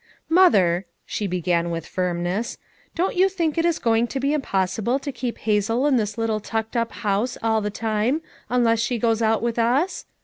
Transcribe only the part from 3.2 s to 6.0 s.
think it is going* to be impossible to keep Hazel in